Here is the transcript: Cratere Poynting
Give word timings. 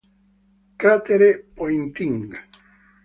Cratere 0.79 1.29
Poynting 1.53 2.33